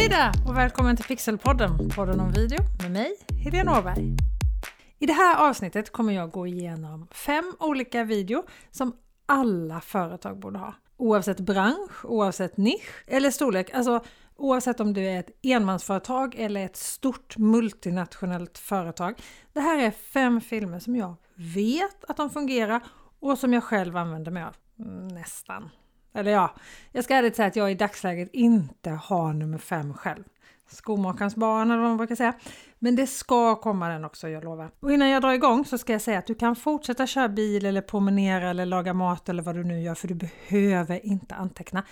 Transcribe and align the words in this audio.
Hej 0.00 0.08
där 0.08 0.32
och 0.48 0.56
välkommen 0.56 0.96
till 0.96 1.04
Pixelpodden, 1.04 1.88
podden 1.96 2.20
om 2.20 2.32
video 2.32 2.58
med 2.82 2.90
mig, 2.90 3.16
Helene 3.44 3.78
Åberg. 3.78 4.16
I 4.98 5.06
det 5.06 5.12
här 5.12 5.48
avsnittet 5.48 5.92
kommer 5.92 6.12
jag 6.12 6.30
gå 6.30 6.46
igenom 6.46 7.08
fem 7.10 7.54
olika 7.58 8.04
video 8.04 8.44
som 8.70 8.92
alla 9.26 9.80
företag 9.80 10.38
borde 10.38 10.58
ha. 10.58 10.74
Oavsett 10.96 11.40
bransch, 11.40 12.04
oavsett 12.04 12.56
nisch 12.56 13.04
eller 13.06 13.30
storlek. 13.30 13.74
Alltså 13.74 14.04
oavsett 14.36 14.80
om 14.80 14.92
du 14.92 15.00
är 15.00 15.20
ett 15.20 15.30
enmansföretag 15.42 16.34
eller 16.38 16.64
ett 16.64 16.76
stort 16.76 17.36
multinationellt 17.36 18.58
företag. 18.58 19.14
Det 19.52 19.60
här 19.60 19.78
är 19.78 19.90
fem 19.90 20.40
filmer 20.40 20.78
som 20.78 20.96
jag 20.96 21.14
vet 21.34 22.04
att 22.08 22.16
de 22.16 22.30
fungerar 22.30 22.80
och 23.20 23.38
som 23.38 23.52
jag 23.52 23.64
själv 23.64 23.96
använder 23.96 24.30
mig 24.30 24.42
av. 24.42 24.56
Nästan. 25.12 25.70
Eller 26.12 26.30
ja, 26.30 26.54
jag 26.92 27.04
ska 27.04 27.14
ärligt 27.14 27.36
säga 27.36 27.48
att 27.48 27.56
jag 27.56 27.72
i 27.72 27.74
dagsläget 27.74 28.28
inte 28.32 28.90
har 28.90 29.32
nummer 29.32 29.58
fem 29.58 29.94
själv. 29.94 30.24
Skomakarens 30.70 31.36
barn 31.36 31.70
eller 31.70 31.80
vad 31.80 31.90
man 31.90 31.96
brukar 31.96 32.14
säga. 32.14 32.34
Men 32.78 32.96
det 32.96 33.06
ska 33.06 33.56
komma 33.56 33.88
den 33.88 34.04
också, 34.04 34.28
jag 34.28 34.44
lovar. 34.44 34.70
Och 34.80 34.92
innan 34.92 35.08
jag 35.08 35.22
drar 35.22 35.32
igång 35.32 35.64
så 35.64 35.78
ska 35.78 35.92
jag 35.92 36.02
säga 36.02 36.18
att 36.18 36.26
du 36.26 36.34
kan 36.34 36.56
fortsätta 36.56 37.06
köra 37.06 37.28
bil 37.28 37.66
eller 37.66 37.80
promenera 37.80 38.50
eller 38.50 38.66
laga 38.66 38.94
mat 38.94 39.28
eller 39.28 39.42
vad 39.42 39.54
du 39.54 39.64
nu 39.64 39.82
gör 39.82 39.94
för 39.94 40.08
du 40.08 40.14
behöver 40.14 41.06
inte 41.06 41.34
anteckna. 41.34 41.84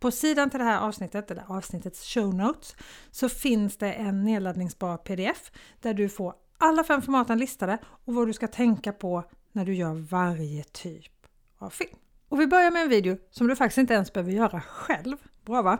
På 0.00 0.10
sidan 0.10 0.50
till 0.50 0.58
det 0.58 0.64
här 0.64 0.80
avsnittet, 0.80 1.30
eller 1.30 1.44
avsnittets 1.48 2.14
show 2.14 2.34
notes, 2.34 2.76
så 3.10 3.28
finns 3.28 3.76
det 3.76 3.92
en 3.92 4.24
nedladdningsbar 4.24 4.96
pdf 4.96 5.50
där 5.80 5.94
du 5.94 6.08
får 6.08 6.34
alla 6.58 6.84
fem 6.84 7.02
formaten 7.02 7.38
listade 7.38 7.78
och 7.84 8.14
vad 8.14 8.26
du 8.26 8.32
ska 8.32 8.46
tänka 8.46 8.92
på 8.92 9.24
när 9.52 9.64
du 9.64 9.74
gör 9.74 9.94
varje 9.94 10.64
typ 10.64 11.12
av 11.58 11.70
film. 11.70 11.96
Och 12.30 12.40
vi 12.40 12.46
börjar 12.46 12.70
med 12.70 12.82
en 12.82 12.88
video 12.88 13.16
som 13.30 13.46
du 13.46 13.56
faktiskt 13.56 13.78
inte 13.78 13.94
ens 13.94 14.12
behöver 14.12 14.32
göra 14.32 14.60
själv. 14.60 15.16
Bra 15.44 15.62
va? 15.62 15.78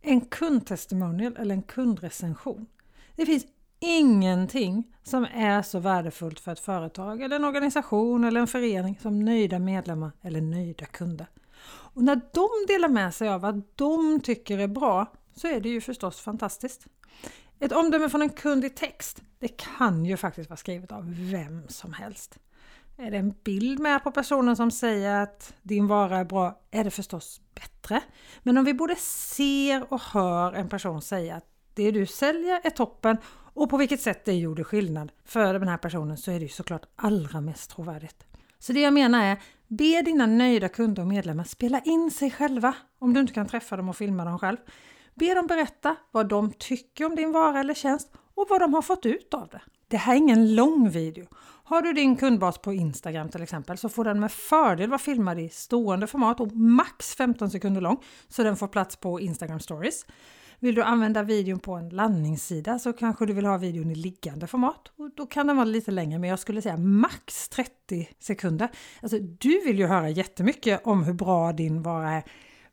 En 0.00 0.20
kundtestimonial 0.20 1.36
eller 1.36 1.54
en 1.54 1.62
kundrecension. 1.62 2.66
Det 3.16 3.26
finns 3.26 3.46
ingenting 3.80 4.84
som 5.02 5.26
är 5.34 5.62
så 5.62 5.78
värdefullt 5.78 6.40
för 6.40 6.52
ett 6.52 6.60
företag 6.60 7.22
eller 7.22 7.36
en 7.36 7.44
organisation 7.44 8.24
eller 8.24 8.40
en 8.40 8.46
förening 8.46 8.98
som 9.02 9.24
nöjda 9.24 9.58
medlemmar 9.58 10.12
eller 10.22 10.40
nöjda 10.40 10.86
kunder. 10.86 11.26
Och 11.66 12.02
när 12.02 12.20
de 12.32 12.48
delar 12.68 12.88
med 12.88 13.14
sig 13.14 13.28
av 13.28 13.40
vad 13.40 13.62
de 13.74 14.20
tycker 14.20 14.58
är 14.58 14.68
bra 14.68 15.12
så 15.34 15.48
är 15.48 15.60
det 15.60 15.68
ju 15.68 15.80
förstås 15.80 16.20
fantastiskt. 16.20 16.86
Ett 17.60 17.72
omdöme 17.72 18.08
från 18.08 18.22
en 18.22 18.30
kund 18.30 18.64
i 18.64 18.70
text, 18.70 19.22
det 19.38 19.48
kan 19.48 20.04
ju 20.04 20.16
faktiskt 20.16 20.50
vara 20.50 20.56
skrivet 20.56 20.92
av 20.92 21.14
vem 21.30 21.68
som 21.68 21.92
helst. 21.92 22.38
Är 23.00 23.10
det 23.10 23.16
en 23.16 23.34
bild 23.44 23.78
med 23.78 24.04
på 24.04 24.10
personen 24.10 24.56
som 24.56 24.70
säger 24.70 25.22
att 25.22 25.54
din 25.62 25.86
vara 25.86 26.18
är 26.18 26.24
bra 26.24 26.60
är 26.70 26.84
det 26.84 26.90
förstås 26.90 27.40
bättre. 27.54 28.02
Men 28.42 28.58
om 28.58 28.64
vi 28.64 28.74
både 28.74 28.96
ser 28.96 29.92
och 29.92 30.00
hör 30.00 30.52
en 30.52 30.68
person 30.68 31.02
säga 31.02 31.36
att 31.36 31.44
det 31.74 31.90
du 31.90 32.06
säljer 32.06 32.60
är 32.64 32.70
toppen 32.70 33.16
och 33.54 33.70
på 33.70 33.76
vilket 33.76 34.00
sätt 34.00 34.24
det 34.24 34.32
gjorde 34.32 34.64
skillnad 34.64 35.12
för 35.24 35.58
den 35.58 35.68
här 35.68 35.76
personen 35.76 36.16
så 36.16 36.30
är 36.30 36.34
det 36.34 36.42
ju 36.42 36.48
såklart 36.48 36.86
allra 36.96 37.40
mest 37.40 37.70
trovärdigt. 37.70 38.26
Så 38.58 38.72
det 38.72 38.80
jag 38.80 38.92
menar 38.92 39.24
är, 39.24 39.42
be 39.68 40.02
dina 40.02 40.26
nöjda 40.26 40.68
kunder 40.68 41.02
och 41.02 41.08
medlemmar 41.08 41.44
spela 41.44 41.80
in 41.80 42.10
sig 42.10 42.30
själva 42.30 42.74
om 42.98 43.14
du 43.14 43.20
inte 43.20 43.32
kan 43.32 43.46
träffa 43.46 43.76
dem 43.76 43.88
och 43.88 43.96
filma 43.96 44.24
dem 44.24 44.38
själv. 44.38 44.56
Be 45.14 45.34
dem 45.34 45.46
berätta 45.46 45.96
vad 46.10 46.28
de 46.28 46.52
tycker 46.52 47.04
om 47.04 47.16
din 47.16 47.32
vara 47.32 47.60
eller 47.60 47.74
tjänst 47.74 48.12
och 48.34 48.46
vad 48.50 48.60
de 48.60 48.74
har 48.74 48.82
fått 48.82 49.06
ut 49.06 49.34
av 49.34 49.48
det. 49.48 49.60
Det 49.88 49.96
här 49.96 50.12
är 50.12 50.16
ingen 50.16 50.54
lång 50.54 50.90
video. 50.90 51.26
Har 51.68 51.82
du 51.82 51.92
din 51.92 52.16
kundbas 52.16 52.58
på 52.58 52.72
Instagram 52.72 53.28
till 53.28 53.42
exempel 53.42 53.78
så 53.78 53.88
får 53.88 54.04
den 54.04 54.20
med 54.20 54.32
fördel 54.32 54.90
vara 54.90 54.98
filmad 54.98 55.38
i 55.38 55.48
stående 55.48 56.06
format 56.06 56.40
och 56.40 56.56
max 56.56 57.14
15 57.14 57.50
sekunder 57.50 57.80
lång 57.80 57.96
så 58.28 58.42
den 58.42 58.56
får 58.56 58.68
plats 58.68 58.96
på 58.96 59.20
Instagram 59.20 59.60
stories. 59.60 60.06
Vill 60.58 60.74
du 60.74 60.82
använda 60.82 61.22
videon 61.22 61.58
på 61.58 61.74
en 61.74 61.88
landningssida 61.88 62.78
så 62.78 62.92
kanske 62.92 63.26
du 63.26 63.32
vill 63.32 63.46
ha 63.46 63.56
videon 63.56 63.90
i 63.90 63.94
liggande 63.94 64.46
format. 64.46 64.88
Och 64.96 65.10
då 65.16 65.26
kan 65.26 65.46
den 65.46 65.56
vara 65.56 65.64
lite 65.64 65.90
längre, 65.90 66.18
men 66.18 66.30
jag 66.30 66.38
skulle 66.38 66.62
säga 66.62 66.76
max 66.76 67.48
30 67.48 68.08
sekunder. 68.18 68.68
Alltså, 69.02 69.18
du 69.18 69.60
vill 69.64 69.78
ju 69.78 69.86
höra 69.86 70.08
jättemycket 70.08 70.80
om 70.84 71.04
hur 71.04 71.14
bra 71.14 71.52
din 71.52 71.82
vara 71.82 72.10
är. 72.10 72.24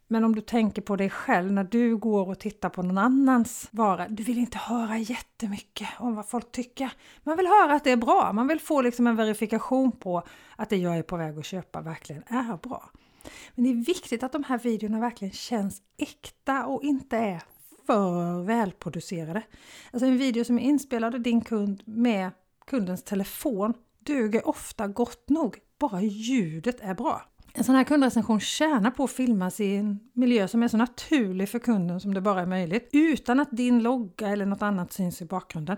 Men 0.08 0.24
om 0.24 0.36
du 0.36 0.42
tänker 0.42 0.82
på 0.82 0.96
dig 0.96 1.10
själv 1.10 1.52
när 1.52 1.64
du 1.64 1.98
går 1.98 2.30
och 2.30 2.40
tittar 2.40 2.70
på 2.70 2.82
någon 2.82 2.98
annans 2.98 3.68
vara. 3.72 4.08
Du 4.08 4.24
vill 4.24 4.38
inte 4.38 4.58
höra 4.58 4.98
jättemycket 4.98 5.90
om 6.00 6.16
vad 6.16 6.28
folk 6.28 6.52
tycker. 6.52 6.92
Man 7.24 7.38
vill 7.38 7.48
höra 7.48 7.74
att 7.74 7.84
det 7.84 7.92
är 7.92 7.98
bra. 7.98 8.34
Man 8.34 8.48
vill 8.48 8.60
få 8.60 8.82
liksom 8.82 9.08
en 9.08 9.16
verifikation 9.16 9.92
på 9.92 10.24
att 10.56 10.70
det 10.70 10.78
jag 10.78 10.98
är 10.98 11.04
på 11.04 11.18
väg 11.18 11.38
att 11.38 11.46
köpa 11.46 11.82
verkligen 11.82 12.24
är 12.28 12.58
bra. 12.58 12.90
Men 13.56 13.64
det 13.64 13.70
är 13.70 13.86
viktigt 13.86 14.24
att 14.24 14.32
de 14.32 14.44
här 14.44 14.58
videorna 14.58 15.00
verkligen 15.00 15.34
känns 15.34 15.82
äkta 15.98 16.66
och 16.66 16.84
inte 16.84 17.18
är 17.18 17.44
för 17.86 18.44
välproducerade. 18.44 19.42
Alltså 19.92 20.06
en 20.06 20.18
video 20.18 20.44
som 20.44 20.60
är 20.60 20.64
inspelad 20.64 21.16
av 21.16 21.22
din 21.22 21.42
kund 21.42 21.84
med 21.86 22.32
kundens 22.68 23.04
telefon 23.04 23.74
duger 24.00 24.48
ofta 24.48 24.88
gott 24.88 25.30
nog, 25.30 25.58
bara 25.80 26.02
ljudet 26.02 26.82
är 26.82 26.94
bra. 26.94 27.22
En 27.58 27.64
sån 27.64 27.76
här 27.76 27.84
kundrecension 27.84 28.40
tjänar 28.40 28.92
på 28.92 29.04
att 29.04 29.12
filmas 29.12 29.60
i 29.60 29.76
en 29.76 30.00
miljö 30.14 30.48
som 30.48 30.64
är 30.64 30.68
så 30.68 30.78
naturlig 30.78 31.50
för 31.50 31.60
kunden 31.60 32.00
som 32.00 32.14
det 32.14 32.22
bara 32.22 32.42
är 32.42 32.46
möjligt, 32.46 32.90
utan 32.92 33.40
att 33.40 33.52
din 33.52 33.84
logga 33.84 34.28
eller 34.28 34.46
något 34.46 34.62
annat 34.62 34.94
syns 34.94 35.22
i 35.22 35.26
bakgrunden. 35.26 35.78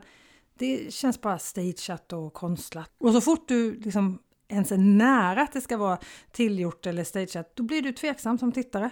Det 0.57 0.93
känns 0.93 1.21
bara 1.21 1.39
stageat 1.39 2.13
och 2.13 2.33
konstlat. 2.33 2.91
Och 2.99 3.13
så 3.13 3.21
fort 3.21 3.47
du 3.47 3.79
liksom 3.79 4.19
ens 4.47 4.71
är 4.71 4.77
nära 4.77 5.41
att 5.41 5.53
det 5.53 5.61
ska 5.61 5.77
vara 5.77 5.97
tillgjort 6.31 6.85
eller 6.85 7.03
stageat, 7.03 7.55
då 7.55 7.63
blir 7.63 7.81
du 7.81 7.91
tveksam 7.91 8.37
som 8.37 8.51
tittare. 8.51 8.89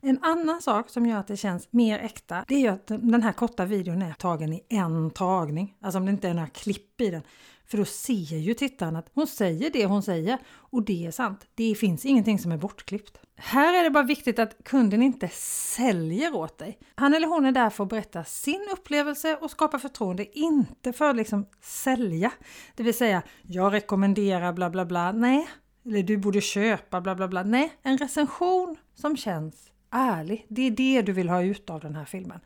En 0.00 0.18
annan 0.22 0.62
sak 0.62 0.90
som 0.90 1.06
gör 1.06 1.18
att 1.18 1.26
det 1.26 1.36
känns 1.36 1.68
mer 1.70 1.98
äkta, 1.98 2.44
det 2.48 2.54
är 2.54 2.60
ju 2.60 2.68
att 2.68 2.86
den 2.86 3.22
här 3.22 3.32
korta 3.32 3.64
videon 3.64 4.02
är 4.02 4.12
tagen 4.12 4.52
i 4.52 4.62
en 4.68 5.10
tagning. 5.10 5.74
Alltså 5.80 5.98
om 5.98 6.06
det 6.06 6.12
inte 6.12 6.28
är 6.28 6.34
några 6.34 6.48
klipp 6.48 7.00
i 7.00 7.10
den. 7.10 7.22
För 7.66 7.78
då 7.78 7.84
ser 7.84 8.38
ju 8.38 8.54
tittaren 8.54 8.96
att 8.96 9.10
hon 9.14 9.26
säger 9.26 9.70
det 9.70 9.86
hon 9.86 10.02
säger 10.02 10.38
och 10.46 10.84
det 10.84 11.06
är 11.06 11.10
sant. 11.10 11.46
Det 11.54 11.74
finns 11.74 12.04
ingenting 12.04 12.38
som 12.38 12.52
är 12.52 12.56
bortklippt. 12.56 13.20
Här 13.36 13.80
är 13.80 13.84
det 13.84 13.90
bara 13.90 14.04
viktigt 14.04 14.38
att 14.38 14.56
kunden 14.64 15.02
inte 15.02 15.28
säljer 15.76 16.34
åt 16.34 16.58
dig. 16.58 16.78
Han 16.94 17.14
eller 17.14 17.28
hon 17.28 17.46
är 17.46 17.52
där 17.52 17.70
för 17.70 17.84
att 17.84 17.90
berätta 17.90 18.24
sin 18.24 18.68
upplevelse 18.72 19.36
och 19.36 19.50
skapa 19.50 19.78
förtroende, 19.78 20.38
inte 20.38 20.92
för 20.92 21.10
att 21.10 21.16
liksom 21.16 21.46
sälja. 21.60 22.32
Det 22.74 22.82
vill 22.82 22.94
säga, 22.94 23.22
jag 23.42 23.72
rekommenderar 23.72 24.52
bla 24.52 24.70
bla 24.70 24.84
bla. 24.84 25.12
Nej, 25.12 25.48
eller 25.86 26.02
du 26.02 26.16
borde 26.16 26.40
köpa 26.40 27.00
bla 27.00 27.14
bla 27.14 27.28
bla. 27.28 27.42
Nej, 27.42 27.72
en 27.82 27.98
recension 27.98 28.76
som 28.94 29.16
känns 29.16 29.70
ärlig. 29.90 30.46
Det 30.48 30.62
är 30.62 30.70
det 30.70 31.02
du 31.02 31.12
vill 31.12 31.28
ha 31.28 31.42
ut 31.42 31.70
av 31.70 31.80
den 31.80 31.94
här 31.94 32.04
filmen. 32.04 32.40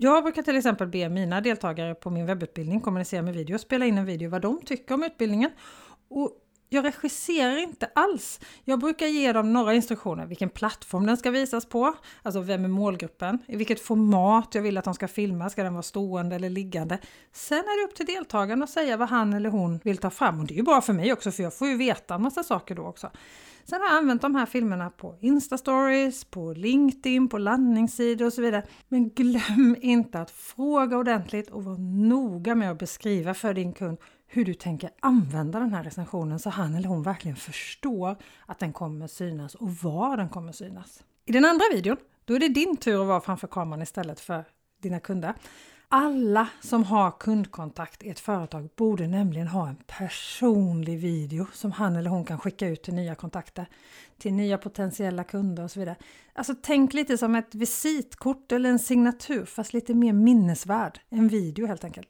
Jag 0.00 0.22
brukar 0.22 0.42
till 0.42 0.56
exempel 0.56 0.88
be 0.88 1.08
mina 1.08 1.40
deltagare 1.40 1.94
på 1.94 2.10
min 2.10 2.26
webbutbildning 2.26 2.80
kommunicera 2.80 3.22
med 3.22 3.34
video, 3.34 3.54
och 3.54 3.60
spela 3.60 3.86
in 3.86 3.98
en 3.98 4.04
video 4.04 4.30
vad 4.30 4.42
de 4.42 4.62
tycker 4.62 4.94
om 4.94 5.02
utbildningen. 5.02 5.50
Och 6.08 6.30
jag 6.68 6.84
regisserar 6.84 7.56
inte 7.56 7.90
alls. 7.94 8.40
Jag 8.64 8.78
brukar 8.78 9.06
ge 9.06 9.32
dem 9.32 9.52
några 9.52 9.74
instruktioner, 9.74 10.26
vilken 10.26 10.50
plattform 10.50 11.06
den 11.06 11.16
ska 11.16 11.30
visas 11.30 11.66
på, 11.66 11.94
alltså 12.22 12.40
vem 12.40 12.64
är 12.64 12.68
målgruppen, 12.68 13.38
i 13.46 13.56
vilket 13.56 13.80
format 13.80 14.54
jag 14.54 14.62
vill 14.62 14.78
att 14.78 14.84
de 14.84 14.94
ska 14.94 15.08
filma, 15.08 15.50
ska 15.50 15.62
den 15.62 15.72
vara 15.72 15.82
stående 15.82 16.36
eller 16.36 16.50
liggande. 16.50 16.98
Sen 17.32 17.58
är 17.58 17.80
det 17.82 17.90
upp 17.90 17.96
till 17.96 18.06
deltagaren 18.06 18.62
att 18.62 18.70
säga 18.70 18.96
vad 18.96 19.08
han 19.08 19.32
eller 19.32 19.50
hon 19.50 19.80
vill 19.84 19.98
ta 19.98 20.10
fram 20.10 20.40
och 20.40 20.46
det 20.46 20.54
är 20.54 20.56
ju 20.56 20.62
bra 20.62 20.80
för 20.80 20.92
mig 20.92 21.12
också 21.12 21.30
för 21.30 21.42
jag 21.42 21.54
får 21.54 21.68
ju 21.68 21.76
veta 21.76 22.14
en 22.14 22.22
massa 22.22 22.42
saker 22.42 22.74
då 22.74 22.82
också. 22.82 23.10
Sen 23.64 23.80
har 23.80 23.88
jag 23.88 23.96
använt 23.96 24.22
de 24.22 24.34
här 24.34 24.46
filmerna 24.46 24.90
på 24.90 25.16
Insta-stories, 25.20 26.24
på 26.30 26.52
LinkedIn, 26.52 27.28
på 27.28 27.38
landningssidor 27.38 28.26
och 28.26 28.32
så 28.32 28.42
vidare. 28.42 28.62
Men 28.88 29.08
glöm 29.08 29.76
inte 29.80 30.20
att 30.20 30.30
fråga 30.30 30.96
ordentligt 30.96 31.50
och 31.50 31.64
vara 31.64 31.78
noga 31.78 32.54
med 32.54 32.70
att 32.70 32.78
beskriva 32.78 33.34
för 33.34 33.54
din 33.54 33.72
kund 33.72 33.98
hur 34.28 34.44
du 34.44 34.54
tänker 34.54 34.90
använda 35.00 35.58
den 35.58 35.74
här 35.74 35.84
recensionen 35.84 36.38
så 36.38 36.50
han 36.50 36.74
eller 36.74 36.88
hon 36.88 37.02
verkligen 37.02 37.36
förstår 37.36 38.16
att 38.46 38.58
den 38.58 38.72
kommer 38.72 39.06
synas 39.06 39.54
och 39.54 39.70
var 39.72 40.16
den 40.16 40.28
kommer 40.28 40.52
synas. 40.52 41.04
I 41.24 41.32
den 41.32 41.44
andra 41.44 41.64
videon, 41.72 41.96
då 42.24 42.34
är 42.34 42.38
det 42.38 42.48
din 42.48 42.76
tur 42.76 43.00
att 43.00 43.06
vara 43.06 43.20
framför 43.20 43.46
kameran 43.46 43.82
istället 43.82 44.20
för 44.20 44.44
dina 44.82 45.00
kunder. 45.00 45.34
Alla 45.90 46.48
som 46.60 46.84
har 46.84 47.10
kundkontakt 47.10 48.02
i 48.02 48.08
ett 48.08 48.20
företag 48.20 48.68
borde 48.76 49.06
nämligen 49.06 49.48
ha 49.48 49.68
en 49.68 49.76
personlig 49.86 50.98
video 50.98 51.46
som 51.52 51.72
han 51.72 51.96
eller 51.96 52.10
hon 52.10 52.24
kan 52.24 52.38
skicka 52.38 52.68
ut 52.68 52.82
till 52.82 52.94
nya 52.94 53.14
kontakter, 53.14 53.66
till 54.18 54.32
nya 54.32 54.58
potentiella 54.58 55.24
kunder 55.24 55.64
och 55.64 55.70
så 55.70 55.80
vidare. 55.80 55.96
Alltså 56.32 56.54
tänk 56.62 56.94
lite 56.94 57.18
som 57.18 57.34
ett 57.34 57.54
visitkort 57.54 58.52
eller 58.52 58.70
en 58.70 58.78
signatur 58.78 59.44
fast 59.44 59.72
lite 59.72 59.94
mer 59.94 60.12
minnesvärd. 60.12 61.00
En 61.08 61.28
video 61.28 61.66
helt 61.66 61.84
enkelt. 61.84 62.08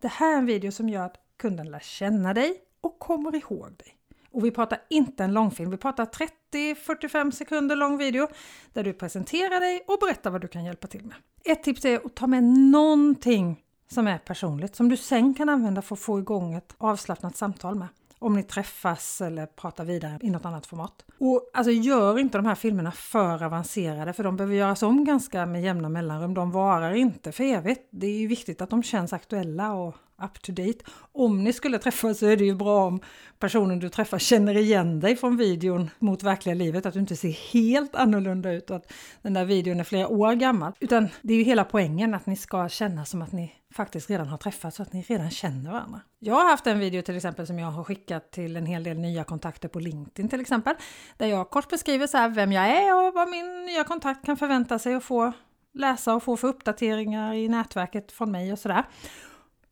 Det 0.00 0.08
här 0.08 0.32
är 0.32 0.38
en 0.38 0.46
video 0.46 0.72
som 0.72 0.88
gör 0.88 1.04
att 1.04 1.16
kunden 1.38 1.70
lär 1.70 1.78
känna 1.78 2.34
dig 2.34 2.54
och 2.80 2.98
kommer 2.98 3.36
ihåg 3.36 3.76
dig. 3.76 3.94
Och 4.30 4.44
vi 4.44 4.50
pratar 4.50 4.78
inte 4.90 5.24
en 5.24 5.32
långfilm, 5.32 5.70
vi 5.70 5.76
pratar 5.76 6.04
30-45 6.52 7.30
sekunder 7.30 7.76
lång 7.76 7.98
video 7.98 8.28
där 8.72 8.84
du 8.84 8.92
presenterar 8.92 9.60
dig 9.60 9.84
och 9.86 9.98
berättar 10.00 10.30
vad 10.30 10.40
du 10.40 10.48
kan 10.48 10.64
hjälpa 10.64 10.86
till 10.86 11.04
med. 11.04 11.16
Ett 11.44 11.62
tips 11.62 11.84
är 11.84 11.96
att 12.06 12.14
ta 12.14 12.26
med 12.26 12.44
någonting 12.44 13.64
som 13.90 14.06
är 14.06 14.18
personligt, 14.18 14.76
som 14.76 14.88
du 14.88 14.96
sen 14.96 15.34
kan 15.34 15.48
använda 15.48 15.82
för 15.82 15.94
att 15.94 16.00
få 16.00 16.18
igång 16.18 16.54
ett 16.54 16.74
avslappnat 16.78 17.36
samtal 17.36 17.74
med. 17.74 17.88
om 18.18 18.34
ni 18.34 18.42
träffas 18.42 19.20
eller 19.20 19.46
pratar 19.46 19.84
vidare 19.84 20.18
i 20.22 20.30
något 20.30 20.44
annat 20.44 20.66
format. 20.66 21.04
Och 21.18 21.50
alltså 21.52 21.70
gör 21.70 22.18
inte 22.18 22.38
de 22.38 22.46
här 22.46 22.54
filmerna 22.54 22.92
för 22.92 23.42
avancerade 23.42 24.12
för 24.12 24.24
de 24.24 24.36
behöver 24.36 24.54
göras 24.54 24.82
om 24.82 25.04
ganska 25.04 25.46
med 25.46 25.62
jämna 25.62 25.88
mellanrum. 25.88 26.34
De 26.34 26.50
varar 26.50 26.94
inte 26.94 27.32
för 27.32 27.44
evigt. 27.44 27.88
Det 27.90 28.06
är 28.06 28.18
ju 28.18 28.26
viktigt 28.26 28.60
att 28.60 28.70
de 28.70 28.82
känns 28.82 29.12
aktuella 29.12 29.72
och 29.72 29.96
up 30.22 30.42
to 30.42 30.52
date. 30.52 30.78
Om 31.12 31.44
ni 31.44 31.52
skulle 31.52 31.78
träffas 31.78 32.18
så 32.18 32.26
är 32.26 32.36
det 32.36 32.44
ju 32.44 32.54
bra 32.54 32.86
om 32.86 33.00
personen 33.38 33.78
du 33.78 33.88
träffar 33.88 34.18
känner 34.18 34.56
igen 34.56 35.00
dig 35.00 35.16
från 35.16 35.36
videon 35.36 35.90
mot 35.98 36.22
verkliga 36.22 36.54
livet, 36.54 36.86
att 36.86 36.94
du 36.94 37.00
inte 37.00 37.16
ser 37.16 37.52
helt 37.52 37.94
annorlunda 37.94 38.52
ut 38.52 38.70
och 38.70 38.76
att 38.76 38.92
den 39.22 39.34
där 39.34 39.44
videon 39.44 39.80
är 39.80 39.84
flera 39.84 40.08
år 40.08 40.32
gammal. 40.32 40.72
Utan 40.80 41.08
det 41.22 41.32
är 41.32 41.38
ju 41.38 41.44
hela 41.44 41.64
poängen 41.64 42.14
att 42.14 42.26
ni 42.26 42.36
ska 42.36 42.68
känna 42.68 43.04
som 43.04 43.22
att 43.22 43.32
ni 43.32 43.54
faktiskt 43.74 44.10
redan 44.10 44.28
har 44.28 44.38
träffats 44.38 44.76
så 44.76 44.82
att 44.82 44.92
ni 44.92 45.02
redan 45.02 45.30
känner 45.30 45.72
varandra. 45.72 46.00
Jag 46.18 46.34
har 46.34 46.50
haft 46.50 46.66
en 46.66 46.78
video 46.78 47.02
till 47.02 47.16
exempel 47.16 47.46
som 47.46 47.58
jag 47.58 47.70
har 47.70 47.84
skickat 47.84 48.30
till 48.30 48.56
en 48.56 48.66
hel 48.66 48.84
del 48.84 48.98
nya 48.98 49.24
kontakter 49.24 49.68
på 49.68 49.80
LinkedIn 49.80 50.28
till 50.28 50.40
exempel, 50.40 50.74
där 51.16 51.26
jag 51.26 51.50
kort 51.50 51.68
beskriver 51.68 52.06
så 52.06 52.18
här 52.18 52.28
vem 52.28 52.52
jag 52.52 52.68
är 52.68 53.08
och 53.08 53.14
vad 53.14 53.28
min 53.28 53.66
nya 53.66 53.84
kontakt 53.84 54.26
kan 54.26 54.36
förvänta 54.36 54.78
sig 54.78 54.94
att 54.94 55.04
få 55.04 55.32
läsa 55.74 56.14
och 56.14 56.22
få 56.22 56.36
för 56.36 56.48
uppdateringar 56.48 57.34
i 57.34 57.48
nätverket 57.48 58.12
från 58.12 58.32
mig 58.32 58.52
och 58.52 58.58
sådär. 58.58 58.84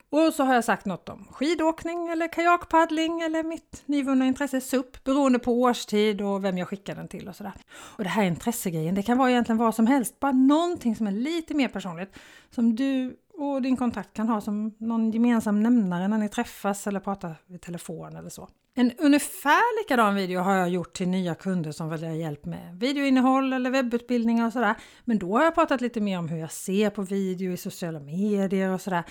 Och 0.09 0.33
så 0.33 0.43
har 0.43 0.53
jag 0.53 0.63
sagt 0.63 0.85
något 0.85 1.09
om 1.09 1.27
skidåkning 1.31 2.07
eller 2.07 2.27
kajakpaddling 2.27 3.21
eller 3.21 3.43
mitt 3.43 3.83
nyvunna 3.85 4.25
intresse 4.25 4.61
SUP 4.61 5.03
beroende 5.03 5.39
på 5.39 5.61
årstid 5.61 6.21
och 6.21 6.43
vem 6.43 6.57
jag 6.57 6.67
skickar 6.67 6.95
den 6.95 7.07
till 7.07 7.27
och 7.27 7.35
sådär. 7.35 7.53
Och 7.69 8.03
det 8.03 8.09
här 8.09 8.23
intressegrejen, 8.23 8.95
det 8.95 9.03
kan 9.03 9.17
vara 9.17 9.31
egentligen 9.31 9.57
vad 9.57 9.75
som 9.75 9.87
helst, 9.87 10.19
bara 10.19 10.31
någonting 10.31 10.95
som 10.95 11.07
är 11.07 11.11
lite 11.11 11.53
mer 11.53 11.67
personligt 11.67 12.15
som 12.49 12.75
du 12.75 13.17
och 13.37 13.61
din 13.61 13.77
kontakt 13.77 14.13
kan 14.13 14.29
ha 14.29 14.41
som 14.41 14.75
någon 14.77 15.11
gemensam 15.11 15.63
nämnare 15.63 16.07
när 16.07 16.17
ni 16.17 16.29
träffas 16.29 16.87
eller 16.87 16.99
pratar 16.99 17.35
vid 17.47 17.61
telefon 17.61 18.15
eller 18.15 18.29
så. 18.29 18.49
En 18.75 18.91
ungefär 18.97 19.81
likadan 19.81 20.15
video 20.15 20.41
har 20.41 20.55
jag 20.55 20.69
gjort 20.69 20.93
till 20.93 21.07
nya 21.07 21.35
kunder 21.35 21.71
som 21.71 21.89
vill 21.89 22.03
ha 22.03 22.11
hjälp 22.11 22.45
med 22.45 22.79
videoinnehåll 22.79 23.53
eller 23.53 23.69
webbutbildningar 23.69 24.47
och 24.47 24.53
sådär. 24.53 24.75
Men 25.05 25.19
då 25.19 25.37
har 25.37 25.43
jag 25.43 25.55
pratat 25.55 25.81
lite 25.81 26.01
mer 26.01 26.19
om 26.19 26.29
hur 26.29 26.37
jag 26.37 26.51
ser 26.51 26.89
på 26.89 27.01
video 27.01 27.51
i 27.51 27.57
sociala 27.57 27.99
medier 27.99 28.69
och 28.69 28.81
sådär. 28.81 29.03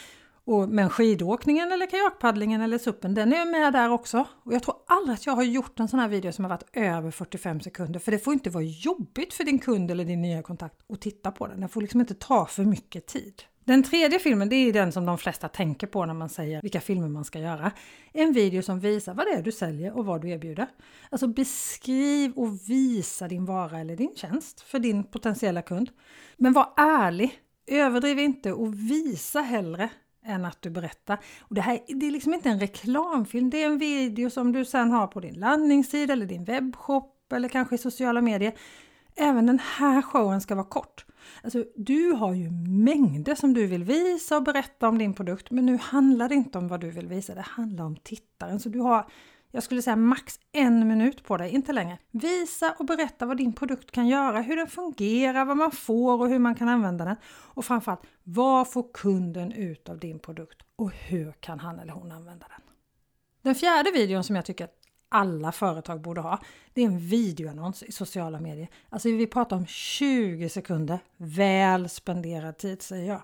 Och, 0.46 0.69
men 0.69 0.90
skidåkningen 0.90 1.72
eller 1.72 1.87
kajakpaddlingen 1.87 2.60
eller 2.60 2.78
suppen, 2.78 3.14
den 3.14 3.32
är 3.32 3.44
med 3.44 3.72
där 3.72 3.90
också. 3.90 4.26
Och 4.44 4.54
jag 4.54 4.62
tror 4.62 4.76
aldrig 4.87 5.14
att 5.14 5.26
jag 5.26 5.32
har 5.32 5.43
gjort 5.43 5.81
en 5.81 5.88
sån 5.88 6.00
här 6.00 6.08
video 6.08 6.32
som 6.32 6.44
har 6.44 6.50
varit 6.50 6.69
över 6.72 7.10
45 7.10 7.60
sekunder. 7.60 8.00
För 8.00 8.12
det 8.12 8.19
får 8.19 8.32
inte 8.32 8.50
vara 8.50 8.64
jobbigt 8.64 9.34
för 9.34 9.44
din 9.44 9.58
kund 9.58 9.90
eller 9.90 10.04
din 10.04 10.22
nya 10.22 10.43
kontakt 10.43 10.90
att 10.90 11.00
titta 11.00 11.31
på 11.31 11.46
den. 11.46 11.60
Den 11.60 11.69
får 11.69 11.81
liksom 11.81 12.00
inte 12.00 12.14
ta 12.14 12.46
för 12.46 12.64
mycket 12.64 13.06
tid. 13.06 13.43
Den 13.64 13.82
tredje 13.82 14.19
filmen, 14.19 14.48
det 14.48 14.56
är 14.56 14.72
den 14.72 14.93
som 14.93 15.06
de 15.06 15.19
flesta 15.19 15.48
tänker 15.48 15.87
på 15.87 16.06
när 16.06 16.14
man 16.14 16.28
säger 16.28 16.62
vilka 16.62 16.81
filmer 16.81 17.08
man 17.08 17.25
ska 17.25 17.38
göra. 17.38 17.72
En 18.12 18.32
video 18.32 18.62
som 18.62 18.81
visar 18.81 19.14
vad 19.14 19.26
det 19.26 19.32
är 19.32 19.42
du 19.42 19.52
säljer 19.52 19.96
och 19.96 20.06
vad 20.06 20.22
du 20.22 20.31
erbjuder. 20.31 20.66
Alltså 21.10 21.26
beskriv 21.26 22.32
och 22.32 22.70
visa 22.70 23.28
din 23.28 23.44
vara 23.44 23.81
eller 23.81 23.96
din 23.96 24.14
tjänst 24.16 24.60
för 24.60 24.78
din 24.78 25.04
potentiella 25.04 25.62
kund. 25.62 25.90
Men 26.37 26.52
var 26.52 26.72
ärlig. 26.76 27.38
Överdriv 27.66 28.19
inte 28.19 28.52
och 28.52 28.75
visa 28.75 29.40
hellre 29.40 29.90
än 30.26 30.44
att 30.44 30.62
du 30.62 30.70
berättar. 30.70 31.19
Och 31.40 31.55
det 31.55 31.61
här 31.61 31.81
det 31.88 32.06
är 32.06 32.11
liksom 32.11 32.34
inte 32.34 32.49
en 32.49 32.61
reklamfilm, 32.61 33.50
det 33.50 33.62
är 33.62 33.67
en 33.67 33.78
video 33.78 34.31
som 34.31 34.52
du 34.52 34.64
sen 34.64 34.90
har 34.90 35.06
på 35.06 35.20
din 35.20 35.34
landningssida 35.34 36.12
eller 36.12 36.26
din 36.26 36.44
webbshop 36.44 37.32
eller 37.32 37.49
kanske 37.49 37.75
i 37.75 37.78
sociala 37.78 38.20
medier. 38.20 38.55
Även 39.17 39.46
den 39.46 39.58
här 39.58 40.02
showen 40.02 40.40
ska 40.40 40.55
vara 40.55 40.67
kort. 40.67 41.06
Alltså, 41.43 41.64
du 41.76 42.12
har 42.12 42.34
ju 42.34 42.50
mängder 42.84 43.34
som 43.34 43.55
du 43.55 43.67
vill 43.67 43.84
visa 43.84 44.37
och 44.37 44.43
berätta 44.43 44.88
om 44.88 44.99
din 44.99 45.14
produkt, 45.14 45.50
men 45.50 45.67
nu 45.67 45.78
handlar 45.82 46.28
det 46.28 46.34
inte 46.34 46.58
om 46.58 46.69
vad 46.69 46.81
du 46.81 46.90
vill 46.90 47.06
visa, 47.06 47.34
det 47.34 47.40
handlar 47.40 47.84
om 47.84 47.96
tittaren. 47.96 48.61
Så 48.61 48.69
du 48.69 48.81
har 48.81 49.06
jag 49.50 49.62
skulle 49.62 49.82
säga 49.82 49.96
max 49.96 50.40
en 50.52 50.88
minut 50.88 51.25
på 51.25 51.37
dig, 51.37 51.50
inte 51.50 51.72
längre. 51.72 51.98
Visa 52.10 52.75
och 52.78 52.84
berätta 52.84 53.26
vad 53.26 53.37
din 53.37 53.52
produkt 53.52 53.90
kan 53.90 54.08
göra, 54.08 54.40
hur 54.40 54.56
den 54.56 54.66
fungerar, 54.66 55.44
vad 55.44 55.56
man 55.56 55.70
får 55.70 56.20
och 56.20 56.28
hur 56.28 56.38
man 56.38 56.54
kan 56.54 56.69
använda 56.69 57.04
den. 57.04 57.16
Och 57.26 57.64
framförallt, 57.64 58.02
vad 58.25 58.72
får 58.72 58.87
kunden 58.94 59.52
ut 59.52 59.88
av 59.88 59.98
din 59.98 60.19
produkt 60.19 60.62
och 60.76 60.93
hur 60.93 61.32
kan 61.32 61.60
han 61.60 61.78
eller 61.78 61.93
hon 61.93 62.12
använda 62.12 62.46
den? 62.48 62.60
Den 63.43 63.54
fjärde 63.54 63.90
videon 63.90 64.25
som 64.25 64.37
jag 64.37 64.44
tycker 64.44 64.64
att 64.64 64.87
alla 65.08 65.52
företag 65.52 66.00
borde 66.00 66.20
ha, 66.20 66.38
det 66.72 66.81
är 66.81 66.87
en 66.87 66.99
videoannons 66.99 67.82
i 67.82 67.92
sociala 67.92 68.40
medier. 68.40 68.69
Alltså 68.88 69.08
vi 69.08 69.26
pratar 69.26 69.56
om 69.56 69.66
20 69.66 70.49
sekunder 70.49 70.99
väl 71.16 71.88
spenderad 71.88 72.58
tid 72.58 72.82
säger 72.82 73.08
jag. 73.12 73.22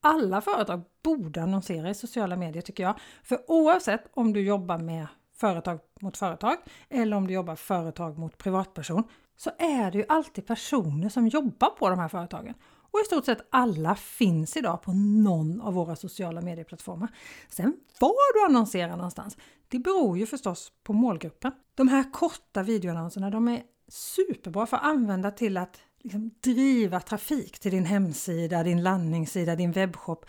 Alla 0.00 0.40
företag 0.40 0.84
borde 1.02 1.42
annonsera 1.42 1.90
i 1.90 1.94
sociala 1.94 2.36
medier 2.36 2.62
tycker 2.62 2.82
jag. 2.82 2.98
För 3.22 3.50
oavsett 3.50 4.04
om 4.12 4.32
du 4.32 4.40
jobbar 4.40 4.78
med 4.78 5.06
företag 5.40 5.80
mot 6.00 6.16
företag 6.16 6.56
eller 6.88 7.16
om 7.16 7.26
du 7.26 7.34
jobbar 7.34 7.56
företag 7.56 8.18
mot 8.18 8.38
privatperson 8.38 9.04
så 9.36 9.50
är 9.58 9.90
det 9.90 9.98
ju 9.98 10.04
alltid 10.08 10.46
personer 10.46 11.08
som 11.08 11.28
jobbar 11.28 11.70
på 11.70 11.90
de 11.90 11.98
här 11.98 12.08
företagen. 12.08 12.54
Och 12.90 13.00
i 13.00 13.04
stort 13.04 13.24
sett 13.24 13.48
alla 13.50 13.94
finns 13.94 14.56
idag 14.56 14.82
på 14.82 14.92
någon 14.92 15.60
av 15.60 15.74
våra 15.74 15.96
sociala 15.96 16.40
medieplattformar. 16.40 17.08
Sen 17.48 17.76
var 18.00 18.34
du 18.34 18.54
annonserar 18.54 18.96
någonstans, 18.96 19.36
det 19.68 19.78
beror 19.78 20.18
ju 20.18 20.26
förstås 20.26 20.72
på 20.82 20.92
målgruppen. 20.92 21.52
De 21.74 21.88
här 21.88 22.12
korta 22.12 22.62
videoannonserna 22.62 23.30
de 23.30 23.48
är 23.48 23.62
superbra 23.88 24.66
för 24.66 24.76
att 24.76 24.82
använda 24.82 25.30
till 25.30 25.56
att 25.56 25.80
liksom 25.98 26.30
driva 26.40 27.00
trafik 27.00 27.58
till 27.58 27.70
din 27.70 27.84
hemsida, 27.84 28.62
din 28.62 28.82
landningssida, 28.82 29.56
din 29.56 29.72
webbshop. 29.72 30.26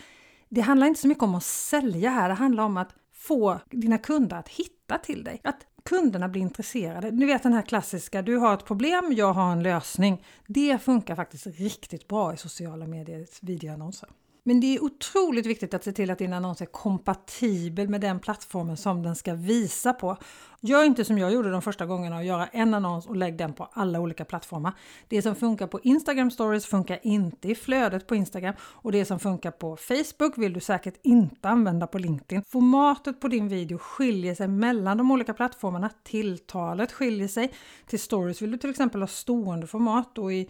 Det 0.50 0.62
handlar 0.62 0.88
inte 0.88 1.02
så 1.02 1.08
mycket 1.08 1.24
om 1.24 1.36
att 1.36 1.44
sälja 1.44 2.10
här, 2.10 2.30
det 2.30 2.36
handlar 2.36 2.64
om 2.64 2.78
att 2.78 2.96
få 3.14 3.60
dina 3.70 3.98
kunder 3.98 4.38
att 4.38 4.50
hitta 4.50 4.79
till 4.98 5.24
dig. 5.24 5.42
Att 5.44 5.66
kunderna 5.84 6.30
blir 6.30 6.42
intresserade. 6.42 7.12
Du 7.12 7.26
vet 7.26 7.44
den 7.44 7.54
här 7.54 7.62
klassiska, 7.62 8.22
du 8.22 8.38
har 8.38 8.54
ett 8.54 8.66
problem, 8.66 9.14
jag 9.18 9.34
har 9.34 9.52
en 9.52 9.64
lösning. 9.64 10.26
Det 10.48 10.82
funkar 10.82 11.16
faktiskt 11.16 11.48
riktigt 11.48 12.08
bra 12.08 12.34
i 12.34 12.38
sociala 12.38 12.88
medier, 12.88 13.28
videoannonser. 13.42 14.10
Men 14.50 14.60
det 14.60 14.76
är 14.76 14.84
otroligt 14.84 15.46
viktigt 15.46 15.74
att 15.74 15.84
se 15.84 15.92
till 15.92 16.12
att 16.12 16.18
din 16.18 16.34
annons 16.34 16.62
är 16.62 16.66
kompatibel 16.66 17.90
med 17.90 18.02
den 18.02 18.20
plattformen 18.20 18.78
som 18.78 19.04
den 19.04 19.16
ska 19.16 19.34
visa 19.34 19.94
på. 19.94 20.18
Gör 20.62 20.84
inte 20.84 21.06
som 21.06 21.18
jag 21.18 21.34
gjorde 21.34 21.52
de 21.52 21.62
första 21.62 21.86
gångerna 21.86 22.18
och 22.18 22.24
göra 22.24 22.48
en 22.48 22.74
annons 22.74 23.08
och 23.08 23.16
lägg 23.16 23.38
den 23.38 23.54
på 23.54 23.70
alla 23.74 24.00
olika 24.00 24.26
plattformar. 24.26 24.74
Det 25.08 25.22
som 25.22 25.36
funkar 25.36 25.68
på 25.68 25.80
Instagram 25.84 26.32
stories 26.32 26.66
funkar 26.66 27.00
inte 27.04 27.48
i 27.48 27.56
flödet 27.56 28.08
på 28.08 28.16
Instagram 28.16 28.54
och 28.62 28.92
det 28.92 29.06
som 29.06 29.20
funkar 29.20 29.52
på 29.52 29.78
Facebook 29.78 30.38
vill 30.38 30.54
du 30.54 30.60
säkert 30.60 31.00
inte 31.04 31.50
använda 31.50 31.88
på 31.88 31.98
LinkedIn. 31.98 32.44
Formatet 32.48 33.20
på 33.20 33.28
din 33.28 33.48
video 33.48 33.78
skiljer 33.78 34.36
sig 34.36 34.48
mellan 34.48 34.98
de 34.98 35.12
olika 35.12 35.34
plattformarna. 35.34 35.90
Tilltalet 36.04 36.92
skiljer 36.92 37.28
sig. 37.28 37.54
Till 37.88 38.00
stories 38.00 38.42
vill 38.42 38.52
du 38.52 38.58
till 38.58 38.70
exempel 38.70 39.02
ha 39.02 39.08
stående 39.08 39.68
format 39.68 40.18
och 40.18 40.34
i 40.34 40.50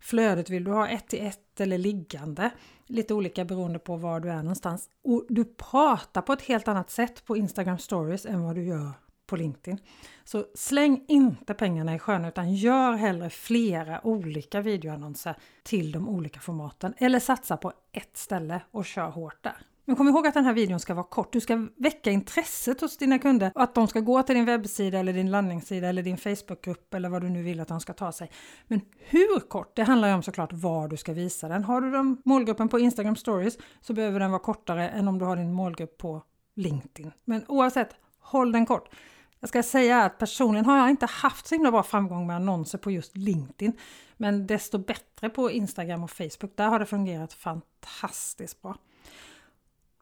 flödet 0.00 0.50
vill 0.50 0.64
du 0.64 0.70
ha 0.70 0.88
ett 0.88 1.08
till 1.08 1.26
ett 1.26 1.60
eller 1.60 1.78
liggande. 1.78 2.50
Lite 2.88 3.14
olika 3.14 3.44
beroende 3.44 3.78
på 3.78 3.96
var 3.96 4.20
du 4.20 4.30
är 4.30 4.42
någonstans. 4.42 4.88
Och 5.04 5.26
du 5.28 5.44
pratar 5.44 6.22
på 6.22 6.32
ett 6.32 6.42
helt 6.42 6.68
annat 6.68 6.90
sätt 6.90 7.24
på 7.24 7.36
Instagram 7.36 7.78
stories 7.78 8.26
än 8.26 8.42
vad 8.42 8.54
du 8.54 8.64
gör 8.64 8.92
på 9.26 9.36
LinkedIn. 9.36 9.78
Så 10.24 10.44
släng 10.54 11.04
inte 11.08 11.54
pengarna 11.54 11.94
i 11.94 11.98
sjön 11.98 12.24
utan 12.24 12.54
gör 12.54 12.92
hellre 12.92 13.30
flera 13.30 14.06
olika 14.06 14.60
videoannonser 14.60 15.36
till 15.62 15.92
de 15.92 16.08
olika 16.08 16.40
formaten. 16.40 16.94
Eller 16.98 17.20
satsa 17.20 17.56
på 17.56 17.72
ett 17.92 18.16
ställe 18.16 18.60
och 18.70 18.84
kör 18.84 19.08
hårt 19.10 19.42
där. 19.42 19.56
Men 19.88 19.96
kom 19.96 20.08
ihåg 20.08 20.26
att 20.26 20.34
den 20.34 20.44
här 20.44 20.52
videon 20.52 20.80
ska 20.80 20.94
vara 20.94 21.06
kort. 21.06 21.32
Du 21.32 21.40
ska 21.40 21.66
väcka 21.76 22.10
intresset 22.10 22.80
hos 22.80 22.96
dina 22.96 23.18
kunder 23.18 23.52
och 23.54 23.62
att 23.62 23.74
de 23.74 23.88
ska 23.88 24.00
gå 24.00 24.22
till 24.22 24.34
din 24.34 24.44
webbsida 24.44 24.98
eller 24.98 25.12
din 25.12 25.30
landningssida 25.30 25.88
eller 25.88 26.02
din 26.02 26.18
Facebookgrupp 26.18 26.94
eller 26.94 27.08
vad 27.08 27.22
du 27.22 27.28
nu 27.28 27.42
vill 27.42 27.60
att 27.60 27.68
de 27.68 27.80
ska 27.80 27.92
ta 27.92 28.12
sig. 28.12 28.30
Men 28.66 28.80
hur 28.98 29.40
kort? 29.40 29.76
Det 29.76 29.82
handlar 29.82 30.08
ju 30.08 30.14
om 30.14 30.22
såklart 30.22 30.52
var 30.52 30.88
du 30.88 30.96
ska 30.96 31.12
visa 31.12 31.48
den. 31.48 31.64
Har 31.64 31.80
du 31.80 31.90
den 31.90 32.22
målgruppen 32.24 32.68
på 32.68 32.78
Instagram 32.78 33.16
stories 33.16 33.58
så 33.80 33.92
behöver 33.92 34.20
den 34.20 34.30
vara 34.30 34.42
kortare 34.42 34.88
än 34.88 35.08
om 35.08 35.18
du 35.18 35.24
har 35.24 35.36
din 35.36 35.52
målgrupp 35.52 35.98
på 35.98 36.22
LinkedIn. 36.56 37.12
Men 37.24 37.44
oavsett, 37.48 37.90
håll 38.20 38.52
den 38.52 38.66
kort. 38.66 38.94
Jag 39.40 39.48
ska 39.48 39.62
säga 39.62 40.04
att 40.04 40.18
personligen 40.18 40.66
har 40.66 40.76
jag 40.76 40.90
inte 40.90 41.06
haft 41.06 41.46
så 41.46 41.54
himla 41.54 41.70
bra 41.70 41.82
framgång 41.82 42.26
med 42.26 42.36
annonser 42.36 42.78
på 42.78 42.90
just 42.90 43.16
LinkedIn. 43.16 43.72
Men 44.16 44.46
desto 44.46 44.78
bättre 44.78 45.30
på 45.30 45.50
Instagram 45.50 46.04
och 46.04 46.10
Facebook. 46.10 46.56
Där 46.56 46.68
har 46.68 46.78
det 46.78 46.86
fungerat 46.86 47.32
fantastiskt 47.32 48.62
bra. 48.62 48.76